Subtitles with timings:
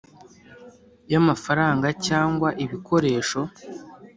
[1.11, 3.39] Y amafaranga cyangwa ibikoresho